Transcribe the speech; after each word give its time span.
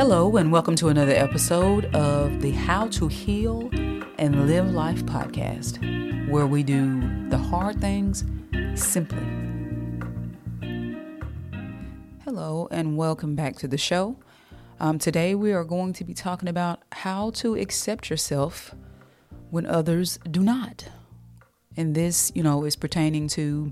Hello, 0.00 0.34
and 0.38 0.50
welcome 0.50 0.76
to 0.76 0.88
another 0.88 1.12
episode 1.12 1.84
of 1.94 2.40
the 2.40 2.52
How 2.52 2.88
to 2.88 3.06
Heal 3.06 3.68
and 4.18 4.48
Live 4.48 4.70
Life 4.70 5.04
podcast, 5.04 5.76
where 6.30 6.46
we 6.46 6.62
do 6.62 7.28
the 7.28 7.36
hard 7.36 7.82
things 7.82 8.24
simply. 8.74 9.22
Hello, 12.24 12.66
and 12.70 12.96
welcome 12.96 13.34
back 13.34 13.56
to 13.56 13.68
the 13.68 13.76
show. 13.76 14.16
Um, 14.80 14.98
today, 14.98 15.34
we 15.34 15.52
are 15.52 15.64
going 15.64 15.92
to 15.92 16.04
be 16.04 16.14
talking 16.14 16.48
about 16.48 16.80
how 16.92 17.28
to 17.32 17.56
accept 17.56 18.08
yourself 18.08 18.74
when 19.50 19.66
others 19.66 20.18
do 20.30 20.40
not. 20.42 20.88
And 21.76 21.94
this, 21.94 22.32
you 22.34 22.42
know, 22.42 22.64
is 22.64 22.74
pertaining 22.74 23.28
to 23.28 23.70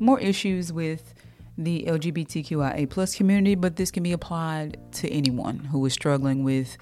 more 0.00 0.18
issues 0.18 0.72
with 0.72 1.14
the 1.58 1.84
LGBTQIA 1.88 2.88
plus 2.88 3.16
community, 3.16 3.56
but 3.56 3.76
this 3.76 3.90
can 3.90 4.04
be 4.04 4.12
applied 4.12 4.78
to 4.92 5.08
anyone 5.10 5.58
who 5.58 5.84
is 5.84 5.92
struggling 5.92 6.44
with 6.44 6.78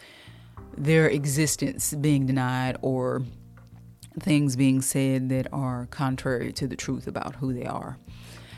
their 0.76 1.08
existence 1.08 1.94
being 1.94 2.26
denied 2.26 2.76
or 2.82 3.22
things 4.20 4.54
being 4.54 4.82
said 4.82 5.30
that 5.30 5.46
are 5.52 5.86
contrary 5.86 6.52
to 6.52 6.66
the 6.66 6.76
truth 6.76 7.06
about 7.06 7.36
who 7.36 7.54
they 7.54 7.64
are. 7.64 7.98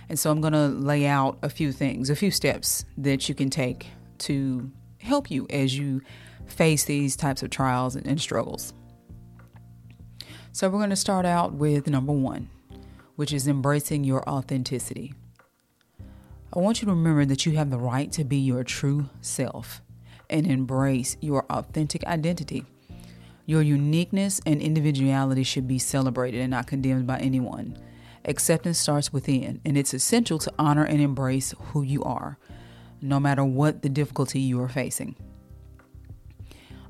And 0.09 0.19
so 0.19 0.31
I'm 0.31 0.41
going 0.41 0.55
to 0.55 0.69
lay 0.69 1.07
out 1.07 1.39
a 1.43 1.49
few 1.49 1.71
things, 1.71 2.11
a 2.11 2.17
few 2.17 2.33
steps 2.33 2.85
that 2.97 3.29
you 3.29 3.35
can 3.35 3.49
take 3.49 3.87
to 4.19 4.71
help 4.99 5.31
you 5.31 5.47
as 5.51 5.79
you 5.79 6.03
face 6.47 6.85
these 6.85 7.15
types 7.15 7.43
of 7.43 7.51
trials 7.51 7.95
and, 7.95 8.21
struggles. 8.21 8.73
So 10.51 10.69
we're 10.69 10.79
going 10.79 10.91
to 10.91 10.97
start 10.97 11.27
out 11.27 11.53
with 11.53 11.87
number 11.89 12.13
one, 12.13 12.49
which 13.15 13.33
is 13.33 13.47
embracing 13.47 14.03
your 14.03 14.29
authenticity. 14.29 15.15
I 16.51 16.61
want 16.61 16.81
you 16.81 16.87
to 16.87 16.93
remember 16.93 17.27
that 17.27 17.45
you 17.45 17.53
have 17.53 17.69
the 17.69 17.79
right 17.79 18.11
to 18.13 18.25
be 18.25 18.39
your 18.39 18.65
true 18.65 19.11
self 19.21 19.83
and 20.31 20.47
embrace 20.47 21.17
your 21.21 21.45
authentic 21.51 22.05
identity. 22.05 22.65
Your 23.45 23.61
uniqueness 23.61 24.41
and 24.47 24.63
individuality 24.63 25.43
should 25.43 25.69
be 25.69 25.79
celebrated 25.79 26.41
and 26.41 26.51
not 26.51 26.67
condemned 26.67 27.07
by 27.07 27.19
anyone. 27.19 27.77
Acceptance 28.25 28.79
starts 28.79 29.13
within, 29.13 29.61
and 29.65 29.77
it's 29.77 29.93
essential 29.93 30.39
to 30.39 30.53
honor 30.59 30.85
and 30.85 31.01
embrace 31.03 31.55
who 31.59 31.83
you 31.83 32.03
are, 32.03 32.39
no 33.03 33.21
matter 33.21 33.45
what 33.45 33.83
the 33.83 33.89
difficulty 33.91 34.41
you 34.41 34.61
are 34.61 34.69
facing. 34.69 35.17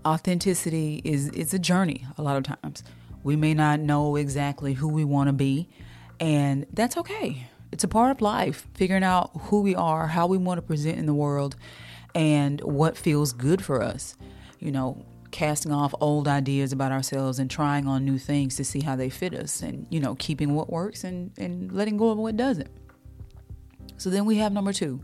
Authenticity 0.07 1.03
is, 1.05 1.29
is 1.31 1.53
a 1.53 1.59
journey 1.59 2.07
a 2.17 2.23
lot 2.23 2.37
of 2.37 2.45
times. 2.45 2.85
We 3.25 3.35
may 3.35 3.55
not 3.55 3.81
know 3.81 4.15
exactly 4.15 4.75
who 4.75 4.89
we 4.89 5.05
want 5.05 5.29
to 5.29 5.33
be, 5.33 5.69
and 6.21 6.65
that's 6.73 6.97
okay 6.97 7.49
it's 7.73 7.85
a 7.85 7.89
part 7.89 8.11
of 8.11 8.21
life, 8.21 8.67
figuring 8.75 9.05
out 9.05 9.31
who 9.43 9.61
we 9.61 9.75
are, 9.75 10.07
how 10.07 10.27
we 10.27 10.39
want 10.39 10.59
to 10.59 10.63
present 10.63 10.99
in 10.99 11.07
the 11.07 11.15
world, 11.15 11.57
and 12.15 12.61
what 12.63 12.97
feels 12.97 13.33
good 13.33 13.63
for 13.65 13.83
us. 13.83 14.17
You 14.59 14.73
know, 14.73 15.05
casting 15.31 15.73
off 15.73 15.95
old 16.01 16.27
ideas 16.27 16.73
about 16.73 16.93
ourselves 16.93 17.39
and 17.39 17.51
trying 17.51 17.87
on 17.87 18.05
new 18.05 18.19
things 18.19 18.57
to 18.57 18.65
see 18.65 18.81
how 18.81 18.97
they 18.97 19.11
fit 19.11 19.35
us, 19.35 19.63
and, 19.63 19.87
you 19.91 20.01
know, 20.01 20.15
keeping 20.17 20.55
what 20.55 20.71
works 20.71 21.05
and, 21.05 21.33
and 21.39 21.71
letting 21.73 21.97
go 21.97 22.11
of 22.11 22.19
what 22.19 22.37
doesn't. 22.37 22.71
So 23.99 24.11
then 24.11 24.25
we 24.25 24.37
have 24.37 24.53
number 24.53 24.73
two 24.73 25.01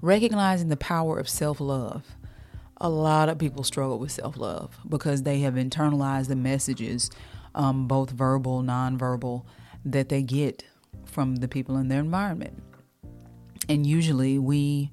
recognizing 0.00 0.68
the 0.68 0.76
power 0.76 1.18
of 1.18 1.28
self 1.28 1.60
love. 1.60 2.16
A 2.78 2.88
lot 2.88 3.28
of 3.28 3.38
people 3.38 3.62
struggle 3.62 3.98
with 3.98 4.10
self 4.10 4.36
love 4.36 4.76
because 4.88 5.22
they 5.22 5.40
have 5.40 5.54
internalized 5.54 6.28
the 6.28 6.36
messages, 6.36 7.10
um, 7.54 7.86
both 7.86 8.10
verbal, 8.10 8.62
nonverbal, 8.62 9.44
that 9.84 10.08
they 10.08 10.22
get 10.22 10.64
from 11.12 11.36
the 11.36 11.48
people 11.48 11.76
in 11.76 11.88
their 11.88 12.00
environment. 12.00 12.62
And 13.68 13.86
usually 13.86 14.38
we 14.38 14.90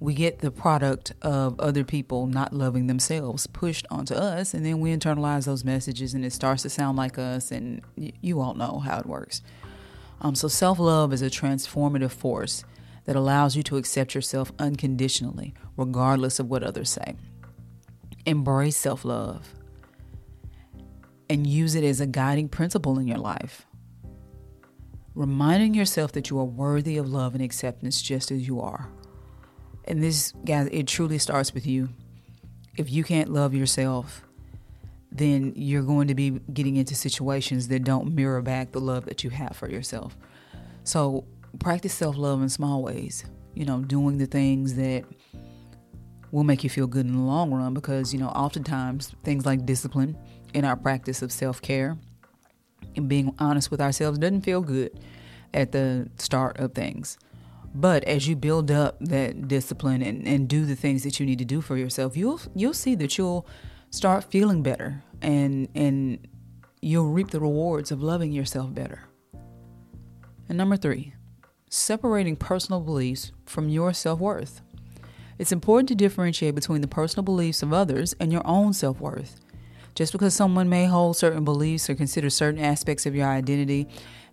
we 0.00 0.14
get 0.14 0.40
the 0.40 0.50
product 0.50 1.12
of 1.22 1.60
other 1.60 1.84
people 1.84 2.26
not 2.26 2.52
loving 2.52 2.88
themselves 2.88 3.46
pushed 3.46 3.86
onto 3.88 4.14
us 4.14 4.52
and 4.52 4.66
then 4.66 4.80
we 4.80 4.90
internalize 4.90 5.44
those 5.44 5.64
messages 5.64 6.12
and 6.12 6.24
it 6.24 6.32
starts 6.32 6.62
to 6.62 6.68
sound 6.68 6.98
like 6.98 7.18
us 7.18 7.52
and 7.52 7.82
y- 7.96 8.12
you 8.20 8.40
all 8.40 8.54
know 8.54 8.80
how 8.80 8.98
it 8.98 9.06
works. 9.06 9.42
Um, 10.20 10.34
so 10.34 10.48
self-love 10.48 11.12
is 11.12 11.22
a 11.22 11.30
transformative 11.30 12.10
force 12.10 12.64
that 13.04 13.14
allows 13.14 13.54
you 13.54 13.62
to 13.62 13.76
accept 13.76 14.12
yourself 14.12 14.50
unconditionally 14.58 15.54
regardless 15.76 16.40
of 16.40 16.50
what 16.50 16.64
others 16.64 16.90
say. 16.90 17.14
Embrace 18.26 18.76
self-love 18.76 19.54
and 21.30 21.46
use 21.46 21.76
it 21.76 21.84
as 21.84 22.00
a 22.00 22.06
guiding 22.08 22.48
principle 22.48 22.98
in 22.98 23.06
your 23.06 23.18
life 23.18 23.66
reminding 25.14 25.74
yourself 25.74 26.12
that 26.12 26.30
you 26.30 26.38
are 26.38 26.44
worthy 26.44 26.96
of 26.96 27.08
love 27.08 27.34
and 27.34 27.42
acceptance 27.42 28.00
just 28.00 28.30
as 28.30 28.46
you 28.46 28.60
are. 28.60 28.88
And 29.84 30.02
this, 30.02 30.32
guys, 30.44 30.68
it 30.70 30.86
truly 30.86 31.18
starts 31.18 31.52
with 31.52 31.66
you. 31.66 31.90
If 32.76 32.90
you 32.90 33.04
can't 33.04 33.30
love 33.30 33.54
yourself, 33.54 34.24
then 35.10 35.52
you're 35.56 35.82
going 35.82 36.08
to 36.08 36.14
be 36.14 36.30
getting 36.52 36.76
into 36.76 36.94
situations 36.94 37.68
that 37.68 37.84
don't 37.84 38.14
mirror 38.14 38.40
back 38.40 38.72
the 38.72 38.80
love 38.80 39.04
that 39.04 39.22
you 39.22 39.30
have 39.30 39.54
for 39.54 39.68
yourself. 39.68 40.16
So 40.84 41.26
practice 41.58 41.92
self 41.92 42.16
love 42.16 42.40
in 42.40 42.48
small 42.48 42.82
ways, 42.82 43.24
you 43.54 43.66
know, 43.66 43.80
doing 43.80 44.18
the 44.18 44.26
things 44.26 44.74
that 44.74 45.04
will 46.30 46.44
make 46.44 46.64
you 46.64 46.70
feel 46.70 46.86
good 46.86 47.04
in 47.04 47.12
the 47.12 47.22
long 47.22 47.52
run 47.52 47.74
because, 47.74 48.14
you 48.14 48.18
know, 48.18 48.28
oftentimes 48.28 49.14
things 49.22 49.44
like 49.44 49.66
discipline 49.66 50.16
in 50.54 50.64
our 50.64 50.76
practice 50.76 51.20
of 51.20 51.30
self 51.30 51.60
care 51.60 51.98
and 52.96 53.08
being 53.08 53.34
honest 53.38 53.70
with 53.70 53.80
ourselves 53.80 54.18
doesn't 54.18 54.42
feel 54.42 54.60
good 54.60 54.98
at 55.54 55.72
the 55.72 56.08
start 56.18 56.58
of 56.58 56.74
things. 56.74 57.18
But 57.74 58.04
as 58.04 58.28
you 58.28 58.36
build 58.36 58.70
up 58.70 58.98
that 59.00 59.48
discipline 59.48 60.02
and, 60.02 60.26
and 60.26 60.48
do 60.48 60.66
the 60.66 60.76
things 60.76 61.04
that 61.04 61.18
you 61.18 61.26
need 61.26 61.38
to 61.38 61.44
do 61.44 61.60
for 61.60 61.76
yourself, 61.76 62.16
you'll 62.16 62.40
you'll 62.54 62.74
see 62.74 62.94
that 62.96 63.16
you'll 63.16 63.46
start 63.90 64.24
feeling 64.24 64.62
better 64.62 65.02
and 65.22 65.68
and 65.74 66.26
you'll 66.80 67.08
reap 67.08 67.30
the 67.30 67.40
rewards 67.40 67.90
of 67.90 68.02
loving 68.02 68.32
yourself 68.32 68.74
better. 68.74 69.04
And 70.48 70.58
number 70.58 70.76
three, 70.76 71.14
separating 71.70 72.36
personal 72.36 72.80
beliefs 72.80 73.32
from 73.46 73.70
your 73.70 73.94
self 73.94 74.20
worth. 74.20 74.60
It's 75.38 75.52
important 75.52 75.88
to 75.88 75.94
differentiate 75.94 76.54
between 76.54 76.82
the 76.82 76.88
personal 76.88 77.24
beliefs 77.24 77.62
of 77.62 77.72
others 77.72 78.14
and 78.20 78.30
your 78.30 78.46
own 78.46 78.74
self 78.74 79.00
worth. 79.00 79.40
Just 79.94 80.12
because 80.12 80.34
someone 80.34 80.68
may 80.68 80.86
hold 80.86 81.16
certain 81.16 81.44
beliefs 81.44 81.90
or 81.90 81.94
consider 81.94 82.30
certain 82.30 82.60
aspects 82.60 83.04
of 83.04 83.14
your 83.14 83.28
identity 83.28 83.88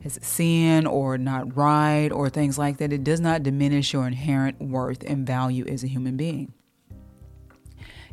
as 0.06 0.18
sin 0.22 0.88
or 0.88 1.18
not 1.18 1.56
right 1.56 2.10
or 2.10 2.30
things 2.30 2.58
like 2.58 2.78
that, 2.78 2.94
it 2.94 3.04
does 3.04 3.20
not 3.20 3.44
diminish 3.44 3.92
your 3.92 4.08
inherent 4.08 4.62
worth 4.62 5.04
and 5.04 5.28
value 5.28 5.66
as 5.68 5.84
a 5.84 5.88
human 5.88 6.16
being. 6.16 6.54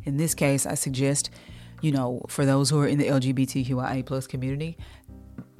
In 0.03 0.17
this 0.17 0.33
case, 0.33 0.65
I 0.65 0.73
suggest, 0.73 1.29
you 1.81 1.91
know, 1.91 2.21
for 2.27 2.45
those 2.45 2.69
who 2.69 2.79
are 2.79 2.87
in 2.87 2.97
the 2.97 3.07
LGBTQIA 3.07 4.05
plus 4.05 4.27
community, 4.27 4.77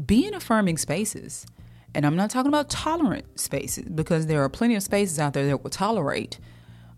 be 0.06 0.26
in 0.26 0.34
affirming 0.34 0.78
spaces. 0.78 1.46
And 1.96 2.06
I'm 2.06 2.16
not 2.16 2.30
talking 2.30 2.50
about 2.50 2.70
tolerant 2.70 3.40
spaces 3.40 3.86
because 3.86 4.28
there 4.28 4.44
are 4.44 4.50
plenty 4.50 4.76
of 4.76 4.84
spaces 4.84 5.20
out 5.20 5.34
there 5.34 5.48
that 5.48 5.64
will 5.64 5.70
tolerate 5.70 6.38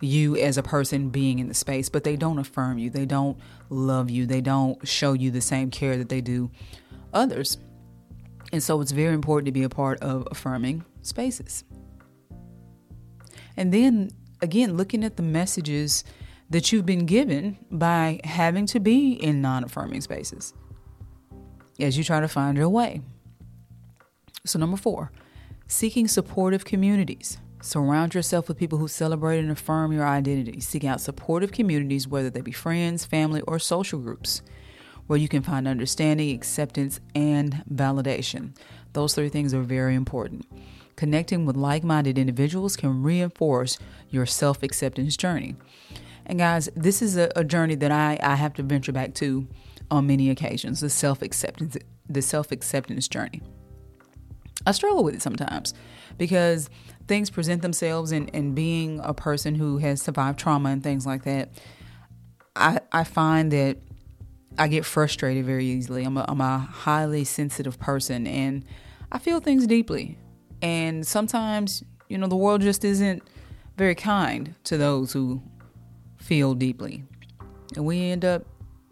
you 0.01 0.35
as 0.37 0.57
a 0.57 0.63
person 0.63 1.09
being 1.09 1.39
in 1.39 1.47
the 1.47 1.53
space, 1.53 1.89
but 1.89 2.03
they 2.03 2.15
don't 2.15 2.39
affirm 2.39 2.77
you. 2.77 2.89
They 2.89 3.05
don't 3.05 3.37
love 3.69 4.09
you. 4.09 4.25
They 4.25 4.41
don't 4.41 4.87
show 4.87 5.13
you 5.13 5.31
the 5.31 5.41
same 5.41 5.71
care 5.71 5.97
that 5.97 6.09
they 6.09 6.21
do 6.21 6.51
others. 7.13 7.57
And 8.51 8.63
so 8.63 8.81
it's 8.81 8.91
very 8.91 9.13
important 9.13 9.45
to 9.47 9.51
be 9.51 9.63
a 9.63 9.69
part 9.69 9.99
of 10.01 10.27
affirming 10.31 10.85
spaces. 11.01 11.63
And 13.57 13.73
then 13.73 14.11
again, 14.41 14.77
looking 14.77 15.03
at 15.03 15.17
the 15.17 15.23
messages 15.23 16.03
that 16.49 16.71
you've 16.71 16.85
been 16.85 17.05
given 17.05 17.57
by 17.69 18.19
having 18.23 18.65
to 18.67 18.79
be 18.79 19.13
in 19.13 19.41
non 19.41 19.63
affirming 19.63 20.01
spaces 20.01 20.53
as 21.79 21.97
you 21.97 22.03
try 22.03 22.19
to 22.19 22.27
find 22.27 22.57
your 22.57 22.69
way. 22.69 23.01
So, 24.45 24.57
number 24.57 24.77
four, 24.77 25.11
seeking 25.67 26.07
supportive 26.07 26.65
communities. 26.65 27.37
Surround 27.61 28.13
yourself 28.13 28.47
with 28.47 28.57
people 28.57 28.77
who 28.77 28.87
celebrate 28.87 29.39
and 29.39 29.51
affirm 29.51 29.91
your 29.91 30.07
identity. 30.07 30.61
Seek 30.61 30.85
out 30.85 31.01
supportive 31.01 31.51
communities, 31.51 32.07
whether 32.07 32.29
they 32.29 32.41
be 32.41 32.53
friends, 32.53 33.03
family, 33.03 33.41
or 33.41 33.59
social 33.59 33.99
groups, 33.99 34.41
where 35.07 35.19
you 35.19 35.27
can 35.27 35.41
find 35.41 35.67
understanding, 35.67 36.33
acceptance, 36.33 37.01
and 37.13 37.63
validation. 37.71 38.55
Those 38.93 39.13
three 39.13 39.29
things 39.29 39.53
are 39.53 39.61
very 39.61 39.95
important. 39.95 40.45
Connecting 40.95 41.45
with 41.45 41.57
like 41.57 41.83
minded 41.83 42.17
individuals 42.17 42.77
can 42.77 43.03
reinforce 43.03 43.77
your 44.09 44.25
self 44.25 44.63
acceptance 44.63 45.17
journey. 45.17 45.55
And 46.25 46.39
guys, 46.39 46.69
this 46.75 47.01
is 47.01 47.17
a, 47.17 47.31
a, 47.35 47.43
journey 47.43 47.75
that 47.75 47.91
I, 47.91 48.19
I 48.21 48.35
have 48.35 48.53
to 48.55 48.63
venture 48.63 48.91
back 48.91 49.15
to 49.15 49.47
on 49.89 50.07
many 50.07 50.29
occasions 50.29 50.81
the 50.81 50.89
self 50.89 51.21
acceptance 51.21 51.77
the 52.07 52.21
self 52.21 52.51
acceptance 52.51 53.07
journey. 53.07 53.41
I 54.69 54.71
struggle 54.71 55.03
with 55.03 55.15
it 55.15 55.21
sometimes 55.23 55.73
because 56.19 56.69
things 57.07 57.31
present 57.31 57.63
themselves 57.63 58.11
and, 58.11 58.29
and 58.35 58.53
being 58.53 58.99
a 59.03 59.15
person 59.15 59.55
who 59.55 59.79
has 59.79 59.99
survived 59.99 60.37
trauma 60.37 60.69
and 60.69 60.83
things 60.83 61.07
like 61.07 61.23
that, 61.23 61.49
I, 62.55 62.79
I 62.91 63.03
find 63.03 63.51
that 63.51 63.77
I 64.59 64.67
get 64.67 64.85
frustrated 64.85 65.43
very 65.43 65.65
easily. 65.65 66.03
I'm 66.03 66.17
a, 66.17 66.25
I'm 66.27 66.39
a 66.39 66.59
highly 66.59 67.23
sensitive 67.23 67.79
person 67.79 68.27
and 68.27 68.63
I 69.11 69.17
feel 69.17 69.39
things 69.39 69.65
deeply. 69.65 70.19
And 70.61 71.07
sometimes, 71.07 71.83
you 72.07 72.19
know, 72.19 72.27
the 72.27 72.35
world 72.35 72.61
just 72.61 72.85
isn't 72.85 73.23
very 73.75 73.95
kind 73.95 74.53
to 74.65 74.77
those 74.77 75.11
who 75.13 75.41
feel 76.17 76.53
deeply. 76.53 77.03
And 77.75 77.87
we 77.87 78.11
end 78.11 78.23
up 78.23 78.45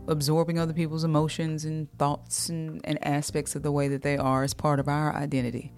absorbing 0.08 0.60
other 0.60 0.74
people's 0.74 1.04
emotions 1.04 1.66
and 1.66 1.92
thoughts 1.98 2.50
and, 2.50 2.82
and 2.84 3.06
aspects 3.06 3.56
of 3.56 3.64
the 3.64 3.72
way 3.72 3.88
that 3.88 4.02
they 4.02 4.18
are 4.18 4.44
as 4.44 4.54
part 4.54 4.80
of 4.80 4.88
our 4.88 5.16
identity. 5.16 5.72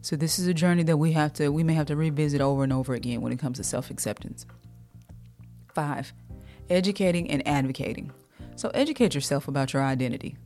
So 0.00 0.16
this 0.16 0.38
is 0.38 0.46
a 0.46 0.54
journey 0.54 0.84
that 0.84 0.96
we 0.96 1.12
have 1.12 1.32
to 1.34 1.48
we 1.50 1.64
may 1.64 1.74
have 1.74 1.86
to 1.86 1.96
revisit 1.96 2.40
over 2.40 2.62
and 2.62 2.72
over 2.72 2.94
again 2.94 3.20
when 3.20 3.32
it 3.32 3.38
comes 3.38 3.58
to 3.58 3.64
self-acceptance. 3.64 4.46
5. 5.74 6.12
Educating 6.70 7.30
and 7.30 7.46
advocating. 7.46 8.12
So 8.56 8.70
educate 8.74 9.14
yourself 9.14 9.48
about 9.48 9.72
your 9.72 9.82
identity. 9.82 10.36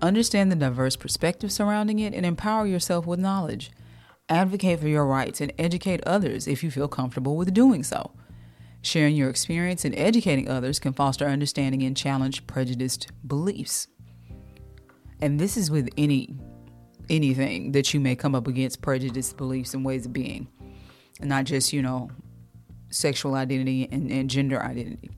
Understand 0.00 0.52
the 0.52 0.56
diverse 0.56 0.96
perspectives 0.96 1.54
surrounding 1.54 1.98
it 1.98 2.14
and 2.14 2.24
empower 2.24 2.66
yourself 2.66 3.06
with 3.06 3.18
knowledge. 3.18 3.70
Advocate 4.28 4.80
for 4.80 4.88
your 4.88 5.06
rights 5.06 5.40
and 5.40 5.52
educate 5.58 6.00
others 6.04 6.46
if 6.46 6.62
you 6.62 6.70
feel 6.70 6.88
comfortable 6.88 7.36
with 7.36 7.54
doing 7.54 7.82
so. 7.82 8.12
Sharing 8.82 9.16
your 9.16 9.28
experience 9.28 9.84
and 9.84 9.94
educating 9.98 10.48
others 10.48 10.78
can 10.78 10.92
foster 10.92 11.26
understanding 11.26 11.82
and 11.82 11.96
challenge 11.96 12.46
prejudiced 12.46 13.08
beliefs. 13.26 13.88
And 15.20 15.38
this 15.40 15.56
is 15.56 15.70
with 15.70 15.88
any 15.96 16.36
anything 17.10 17.72
that 17.72 17.94
you 17.94 18.00
may 18.00 18.14
come 18.14 18.34
up 18.34 18.46
against 18.46 18.82
prejudiced 18.82 19.36
beliefs 19.36 19.74
and 19.74 19.84
ways 19.84 20.06
of 20.06 20.12
being. 20.12 20.46
And 21.20 21.28
not 21.28 21.44
just, 21.44 21.72
you 21.72 21.82
know, 21.82 22.10
sexual 22.90 23.34
identity 23.34 23.88
and, 23.90 24.10
and 24.10 24.30
gender 24.30 24.62
identity. 24.62 25.10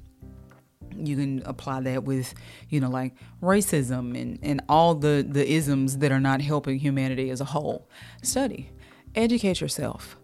You 0.97 1.17
can 1.17 1.43
apply 1.47 1.81
that 1.83 2.05
with, 2.05 2.35
you 2.69 2.81
know, 2.81 2.91
like 2.91 3.15
racism 3.43 4.21
and, 4.21 4.39
and 4.43 4.63
all 4.69 4.95
the, 4.95 5.27
the 5.29 5.49
isms 5.51 5.99
that 5.99 6.13
are 6.13 6.21
not 6.21 6.41
helping 6.41 6.79
humanity 6.79 7.31
as 7.31 7.41
a 7.41 7.45
whole. 7.45 7.89
Study, 8.23 8.71
educate 9.15 9.61
yourself, 9.61 10.17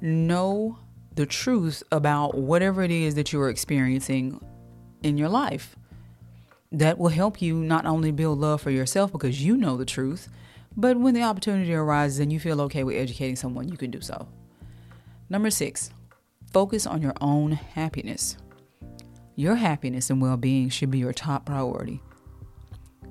know 0.00 0.78
the 1.20 1.26
truth 1.26 1.82
about 1.92 2.34
whatever 2.34 2.82
it 2.82 2.90
is 2.90 3.14
that 3.14 3.30
you're 3.30 3.50
experiencing 3.50 4.42
in 5.02 5.18
your 5.18 5.28
life. 5.28 5.76
That 6.72 6.96
will 6.96 7.08
help 7.08 7.42
you 7.42 7.56
not 7.56 7.84
only 7.84 8.10
build 8.10 8.38
love 8.38 8.62
for 8.62 8.70
yourself 8.70 9.12
because 9.12 9.44
you 9.44 9.54
know 9.54 9.76
the 9.76 9.84
truth, 9.84 10.30
but 10.78 10.96
when 10.98 11.12
the 11.12 11.22
opportunity 11.22 11.74
arises 11.74 12.20
and 12.20 12.32
you 12.32 12.40
feel 12.40 12.58
okay 12.62 12.84
with 12.84 12.96
educating 12.96 13.36
someone, 13.36 13.68
you 13.68 13.76
can 13.76 13.90
do 13.90 14.00
so. 14.00 14.28
Number 15.28 15.50
six, 15.50 15.90
focus 16.54 16.86
on 16.86 17.02
your 17.02 17.12
own 17.20 17.52
happiness. 17.52 18.38
Your 19.36 19.56
happiness 19.56 20.08
and 20.08 20.22
well 20.22 20.38
being 20.38 20.70
should 20.70 20.90
be 20.90 21.00
your 21.00 21.12
top 21.12 21.44
priority. 21.44 22.00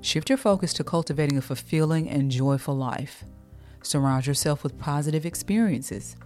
Shift 0.00 0.30
your 0.30 0.38
focus 0.38 0.72
to 0.72 0.82
cultivating 0.82 1.38
a 1.38 1.42
fulfilling 1.42 2.10
and 2.10 2.28
joyful 2.28 2.76
life. 2.76 3.22
Surround 3.84 4.26
yourself 4.26 4.64
with 4.64 4.80
positive 4.80 5.24
experiences. 5.24 6.16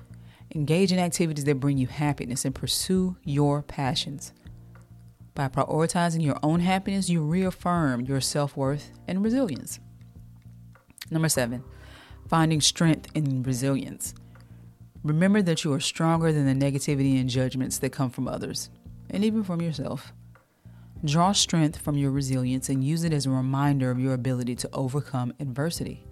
Engage 0.54 0.92
in 0.92 1.00
activities 1.00 1.44
that 1.44 1.58
bring 1.58 1.78
you 1.78 1.88
happiness 1.88 2.44
and 2.44 2.54
pursue 2.54 3.16
your 3.24 3.62
passions. 3.62 4.32
By 5.34 5.48
prioritizing 5.48 6.22
your 6.22 6.38
own 6.44 6.60
happiness, 6.60 7.08
you 7.08 7.22
reaffirm 7.22 8.02
your 8.02 8.20
self 8.20 8.56
worth 8.56 8.92
and 9.08 9.24
resilience. 9.24 9.80
Number 11.10 11.28
seven, 11.28 11.64
finding 12.28 12.60
strength 12.60 13.10
in 13.14 13.42
resilience. 13.42 14.14
Remember 15.02 15.42
that 15.42 15.64
you 15.64 15.72
are 15.72 15.80
stronger 15.80 16.32
than 16.32 16.46
the 16.46 16.64
negativity 16.64 17.20
and 17.20 17.28
judgments 17.28 17.78
that 17.78 17.90
come 17.90 18.10
from 18.10 18.28
others, 18.28 18.70
and 19.10 19.24
even 19.24 19.42
from 19.42 19.60
yourself. 19.60 20.12
Draw 21.04 21.32
strength 21.32 21.78
from 21.78 21.98
your 21.98 22.12
resilience 22.12 22.68
and 22.68 22.82
use 22.82 23.02
it 23.02 23.12
as 23.12 23.26
a 23.26 23.30
reminder 23.30 23.90
of 23.90 23.98
your 23.98 24.14
ability 24.14 24.54
to 24.54 24.70
overcome 24.72 25.34
adversity. 25.40 26.06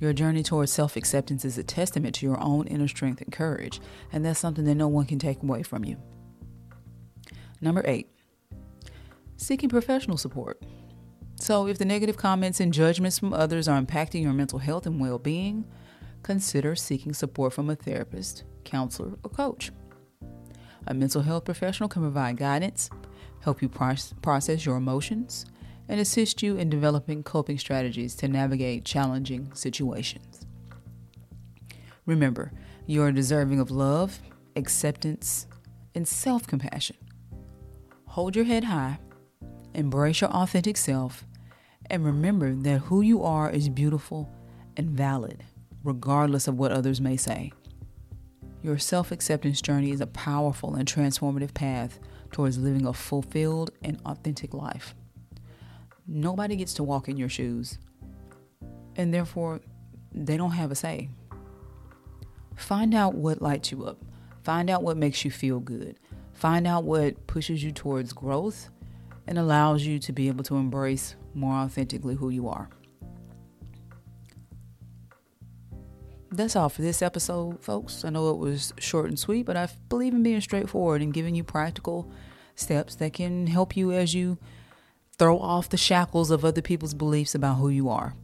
Your 0.00 0.14
journey 0.14 0.42
towards 0.42 0.72
self 0.72 0.96
acceptance 0.96 1.44
is 1.44 1.58
a 1.58 1.62
testament 1.62 2.14
to 2.16 2.26
your 2.26 2.40
own 2.40 2.66
inner 2.66 2.88
strength 2.88 3.20
and 3.20 3.30
courage, 3.30 3.80
and 4.12 4.24
that's 4.24 4.40
something 4.40 4.64
that 4.64 4.74
no 4.74 4.88
one 4.88 5.04
can 5.04 5.18
take 5.18 5.42
away 5.42 5.62
from 5.62 5.84
you. 5.84 5.98
Number 7.60 7.82
eight, 7.84 8.08
seeking 9.36 9.68
professional 9.68 10.16
support. 10.16 10.62
So, 11.36 11.66
if 11.66 11.76
the 11.76 11.84
negative 11.84 12.16
comments 12.16 12.60
and 12.60 12.72
judgments 12.72 13.18
from 13.18 13.34
others 13.34 13.68
are 13.68 13.80
impacting 13.80 14.22
your 14.22 14.32
mental 14.32 14.58
health 14.58 14.86
and 14.86 14.98
well 14.98 15.18
being, 15.18 15.66
consider 16.22 16.74
seeking 16.74 17.12
support 17.12 17.52
from 17.52 17.68
a 17.68 17.76
therapist, 17.76 18.44
counselor, 18.64 19.18
or 19.22 19.30
coach. 19.30 19.70
A 20.86 20.94
mental 20.94 21.20
health 21.20 21.44
professional 21.44 21.90
can 21.90 22.00
provide 22.00 22.38
guidance, 22.38 22.88
help 23.40 23.60
you 23.60 23.68
process 23.68 24.64
your 24.64 24.76
emotions, 24.76 25.44
and 25.90 25.98
assist 25.98 26.40
you 26.40 26.56
in 26.56 26.70
developing 26.70 27.24
coping 27.24 27.58
strategies 27.58 28.14
to 28.14 28.28
navigate 28.28 28.84
challenging 28.84 29.52
situations. 29.54 30.46
Remember, 32.06 32.52
you 32.86 33.02
are 33.02 33.10
deserving 33.10 33.58
of 33.58 33.72
love, 33.72 34.20
acceptance, 34.54 35.48
and 35.96 36.06
self 36.06 36.46
compassion. 36.46 36.96
Hold 38.06 38.36
your 38.36 38.44
head 38.44 38.64
high, 38.64 39.00
embrace 39.74 40.20
your 40.20 40.30
authentic 40.30 40.76
self, 40.76 41.26
and 41.90 42.04
remember 42.04 42.54
that 42.54 42.82
who 42.82 43.00
you 43.00 43.24
are 43.24 43.50
is 43.50 43.68
beautiful 43.68 44.32
and 44.76 44.90
valid, 44.90 45.42
regardless 45.82 46.46
of 46.46 46.56
what 46.56 46.70
others 46.70 47.00
may 47.00 47.16
say. 47.16 47.52
Your 48.62 48.78
self 48.78 49.10
acceptance 49.10 49.60
journey 49.60 49.90
is 49.90 50.00
a 50.00 50.06
powerful 50.06 50.76
and 50.76 50.86
transformative 50.86 51.52
path 51.52 51.98
towards 52.30 52.58
living 52.58 52.86
a 52.86 52.92
fulfilled 52.92 53.72
and 53.82 54.00
authentic 54.06 54.54
life. 54.54 54.94
Nobody 56.12 56.56
gets 56.56 56.74
to 56.74 56.82
walk 56.82 57.08
in 57.08 57.16
your 57.16 57.28
shoes, 57.28 57.78
and 58.96 59.14
therefore, 59.14 59.60
they 60.12 60.36
don't 60.36 60.50
have 60.50 60.72
a 60.72 60.74
say. 60.74 61.08
Find 62.56 62.96
out 62.96 63.14
what 63.14 63.40
lights 63.40 63.70
you 63.70 63.84
up. 63.84 63.98
Find 64.42 64.68
out 64.68 64.82
what 64.82 64.96
makes 64.96 65.24
you 65.24 65.30
feel 65.30 65.60
good. 65.60 66.00
Find 66.32 66.66
out 66.66 66.82
what 66.82 67.28
pushes 67.28 67.62
you 67.62 67.70
towards 67.70 68.12
growth 68.12 68.70
and 69.28 69.38
allows 69.38 69.84
you 69.84 70.00
to 70.00 70.12
be 70.12 70.26
able 70.26 70.42
to 70.44 70.56
embrace 70.56 71.14
more 71.32 71.54
authentically 71.54 72.16
who 72.16 72.30
you 72.30 72.48
are. 72.48 72.68
That's 76.32 76.56
all 76.56 76.70
for 76.70 76.82
this 76.82 77.02
episode, 77.02 77.62
folks. 77.62 78.04
I 78.04 78.10
know 78.10 78.30
it 78.30 78.38
was 78.38 78.72
short 78.80 79.06
and 79.06 79.18
sweet, 79.18 79.46
but 79.46 79.56
I 79.56 79.68
believe 79.88 80.12
in 80.12 80.24
being 80.24 80.40
straightforward 80.40 81.02
and 81.02 81.14
giving 81.14 81.36
you 81.36 81.44
practical 81.44 82.10
steps 82.56 82.96
that 82.96 83.12
can 83.12 83.46
help 83.46 83.76
you 83.76 83.92
as 83.92 84.12
you 84.12 84.38
Throw 85.20 85.38
off 85.38 85.68
the 85.68 85.76
shackles 85.76 86.30
of 86.30 86.46
other 86.46 86.62
people's 86.62 86.94
beliefs 86.94 87.34
about 87.34 87.56
who 87.56 87.68
you 87.68 87.90
are. 87.90 88.14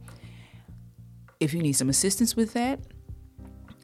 If 1.39 1.53
you 1.53 1.61
need 1.61 1.73
some 1.73 1.89
assistance 1.89 2.35
with 2.35 2.53
that, 2.53 2.79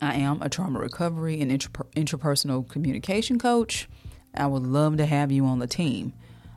I 0.02 0.16
am 0.16 0.42
a 0.42 0.50
trauma 0.50 0.80
recovery 0.80 1.40
and 1.40 1.52
interpersonal 1.52 2.68
communication 2.68 3.38
coach. 3.38 3.88
I 4.34 4.48
would 4.48 4.64
love 4.64 4.98
to 4.98 5.06
have 5.06 5.32
you 5.32 5.46
on 5.46 5.60
the 5.60 5.68
team. 5.68 6.14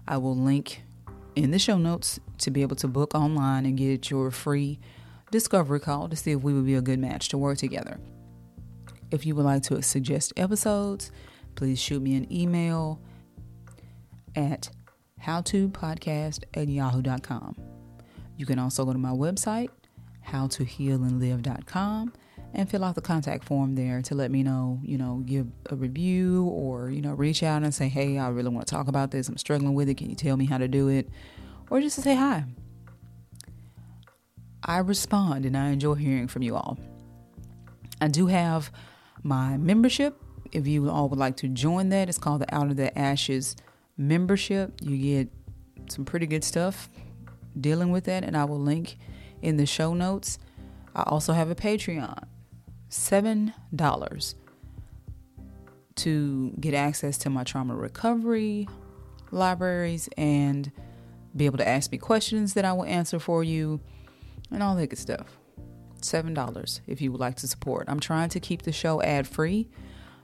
I 0.08 0.16
will 0.16 0.34
link 0.34 0.82
in 1.34 1.50
the 1.50 1.58
show 1.58 1.76
notes 1.76 2.20
to 2.38 2.50
be 2.50 2.62
able 2.62 2.76
to 2.76 2.88
book 2.88 3.14
online 3.14 3.66
and 3.66 3.76
get 3.76 4.08
your 4.08 4.30
free 4.30 4.80
discovery 5.30 5.80
call 5.80 6.08
to 6.08 6.16
see 6.16 6.30
if 6.30 6.42
we 6.42 6.54
would 6.54 6.64
be 6.64 6.76
a 6.76 6.80
good 6.80 7.00
match 7.00 7.28
to 7.28 7.36
work 7.36 7.58
together. 7.58 8.00
If 9.10 9.26
you 9.26 9.34
would 9.34 9.44
like 9.44 9.62
to 9.64 9.82
suggest 9.82 10.32
episodes, 10.38 11.12
please 11.54 11.78
shoot 11.78 12.00
me 12.00 12.16
an 12.16 12.32
email 12.32 12.98
at 14.34 14.70
howtopodcast 15.26 16.44
at 16.54 16.68
yahoo.com. 16.68 17.56
You 18.36 18.46
can 18.46 18.58
also 18.58 18.84
go 18.84 18.92
to 18.92 18.98
my 18.98 19.10
website, 19.10 19.70
howtohealandlive.com, 20.28 22.12
and 22.54 22.70
fill 22.70 22.84
out 22.84 22.94
the 22.94 23.00
contact 23.00 23.44
form 23.44 23.74
there 23.74 24.02
to 24.02 24.14
let 24.14 24.30
me 24.30 24.42
know, 24.42 24.78
you 24.82 24.98
know, 24.98 25.22
give 25.26 25.46
a 25.70 25.76
review 25.76 26.44
or, 26.44 26.90
you 26.90 27.02
know, 27.02 27.14
reach 27.14 27.42
out 27.42 27.62
and 27.62 27.74
say, 27.74 27.88
hey, 27.88 28.18
I 28.18 28.28
really 28.28 28.50
want 28.50 28.66
to 28.66 28.74
talk 28.74 28.88
about 28.88 29.10
this. 29.10 29.28
I'm 29.28 29.36
struggling 29.36 29.74
with 29.74 29.88
it. 29.88 29.96
Can 29.96 30.10
you 30.10 30.16
tell 30.16 30.36
me 30.36 30.46
how 30.46 30.58
to 30.58 30.68
do 30.68 30.88
it? 30.88 31.08
Or 31.70 31.80
just 31.80 31.96
to 31.96 32.02
say 32.02 32.14
hi. 32.14 32.44
I 34.62 34.78
respond 34.78 35.44
and 35.44 35.56
I 35.56 35.68
enjoy 35.68 35.94
hearing 35.94 36.28
from 36.28 36.42
you 36.42 36.56
all. 36.56 36.78
I 38.00 38.08
do 38.08 38.26
have 38.26 38.70
my 39.22 39.56
membership. 39.56 40.22
If 40.52 40.66
you 40.66 40.88
all 40.90 41.08
would 41.08 41.18
like 41.18 41.36
to 41.38 41.48
join 41.48 41.88
that, 41.88 42.08
it's 42.08 42.18
called 42.18 42.42
the 42.42 42.54
Out 42.54 42.70
of 42.70 42.76
the 42.76 42.96
Ashes 42.96 43.56
membership. 43.96 44.72
You 44.82 44.96
get 44.96 45.32
some 45.90 46.04
pretty 46.04 46.26
good 46.26 46.44
stuff 46.44 46.88
dealing 47.58 47.90
with 47.90 48.04
that, 48.04 48.24
and 48.24 48.36
I 48.36 48.44
will 48.44 48.60
link 48.60 48.98
in 49.42 49.56
the 49.56 49.66
show 49.66 49.94
notes. 49.94 50.38
I 50.94 51.02
also 51.06 51.32
have 51.32 51.50
a 51.50 51.54
Patreon, 51.54 52.24
$7 52.90 54.34
to 55.96 56.50
get 56.60 56.74
access 56.74 57.18
to 57.18 57.30
my 57.30 57.44
trauma 57.44 57.74
recovery 57.74 58.68
libraries 59.30 60.08
and 60.16 60.70
be 61.34 61.46
able 61.46 61.58
to 61.58 61.68
ask 61.68 61.90
me 61.90 61.98
questions 61.98 62.54
that 62.54 62.64
I 62.64 62.72
will 62.72 62.84
answer 62.84 63.18
for 63.18 63.42
you 63.42 63.80
and 64.50 64.62
all 64.62 64.76
that 64.76 64.88
good 64.88 64.98
stuff. 64.98 65.38
$7 66.00 66.80
if 66.86 67.00
you 67.00 67.10
would 67.12 67.20
like 67.20 67.36
to 67.36 67.48
support. 67.48 67.86
I'm 67.88 68.00
trying 68.00 68.28
to 68.30 68.40
keep 68.40 68.62
the 68.62 68.72
show 68.72 69.02
ad 69.02 69.26
free 69.26 69.68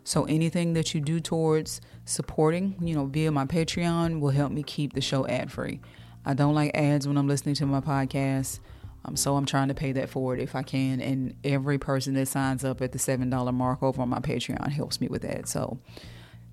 so 0.05 0.25
anything 0.25 0.73
that 0.75 0.95
you 0.95 1.01
do 1.01 1.21
towards 1.21 1.81
supporting, 2.05 2.77
you 2.81 2.95
know, 2.95 3.07
via 3.07 3.31
my 3.31 3.45
Patreon 3.45 4.21
will 4.21 4.31
help 4.31 4.53
me 4.53 4.63
keep 4.63 4.93
the 4.93 5.01
show 5.01 5.27
ad 5.27 5.51
free. 5.51 5.81
I 6.25 6.35
don't 6.35 6.55
like 6.55 6.73
ads 6.75 7.07
when 7.07 7.17
I'm 7.17 7.29
listening 7.29 7.55
to 7.57 7.67
my 7.67 7.81
podcast. 7.81 8.61
Um, 9.05 9.17
so 9.17 9.37
I'm 9.37 9.47
trying 9.47 9.69
to 9.69 9.75
pay 9.75 9.93
that 9.93 10.09
forward 10.09 10.39
if 10.39 10.55
I 10.55 10.63
can. 10.63 11.01
And 11.01 11.35
every 11.43 11.79
person 11.79 12.15
that 12.15 12.27
signs 12.27 12.65
up 12.65 12.81
at 12.81 12.93
the 12.93 12.99
$7 12.99 13.55
mark 13.55 13.83
over 13.83 14.01
on 14.03 14.09
my 14.09 14.21
Patreon 14.21 14.69
helps 14.71 15.01
me 15.01 15.09
with 15.09 15.23
that. 15.23 15.49
So 15.49 15.79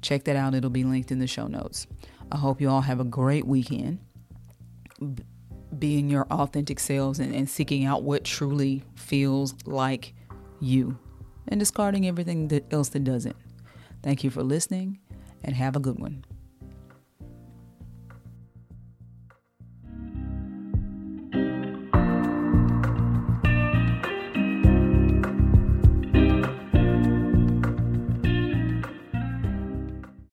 Check 0.01 0.24
that 0.25 0.36
out. 0.36 0.56
It'll 0.56 0.70
be 0.70 0.84
linked 0.84 1.12
in 1.12 1.20
the 1.20 1.27
show 1.27 1.48
notes. 1.48 1.88
I 2.32 2.38
hope 2.38 2.62
you 2.62 2.70
all 2.70 2.82
have 2.82 3.00
a 3.00 3.06
great 3.06 3.46
weekend. 3.46 4.00
being 5.77 6.10
your 6.10 6.25
authentic 6.32 6.79
selves 6.79 7.20
and, 7.20 7.34
and 7.34 7.50
seeking 7.50 7.86
out 7.86 8.03
what 8.03 8.24
truly 8.24 8.84
feels 8.96 9.53
like 9.65 10.13
you 10.60 10.98
and 11.50 11.60
discarding 11.60 12.08
everything 12.08 12.48
that 12.48 12.72
else 12.72 12.89
that 12.89 13.03
doesn't. 13.03 13.36
Thank 14.01 14.24
you 14.24 14.29
for 14.29 14.44
listening 14.44 15.00
and 15.44 15.56
have 15.56 15.75
a 15.75 15.79
good 15.79 16.00
one. 16.00 16.24